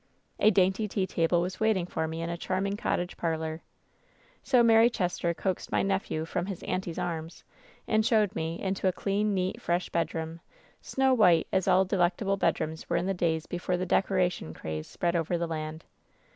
[0.39, 3.61] "A dainty tea table was waiting for me in a charming cottage parlor.
[4.41, 7.43] So Mary Chester coaxed my 'nepheV from his 'auntie's' arms
[7.87, 10.39] and showed me into a clean, neat, fresh bedroom,
[10.81, 14.87] snow white, as all delectable bed rooms were in the days before the 'decoration' craze
[14.87, 15.85] spread over the land.